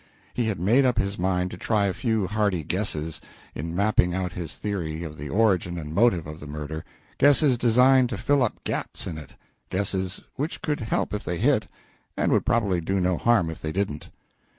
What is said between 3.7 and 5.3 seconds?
mapping out his theory of the